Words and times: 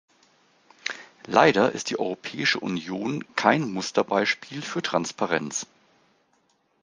Leider 1.27 1.73
ist 1.73 1.91
die 1.91 1.99
Europäische 1.99 2.59
Union 2.59 3.23
kein 3.35 3.69
Musterbeispiel 3.71 4.63
für 4.63 4.81
Transparenz. 4.81 5.67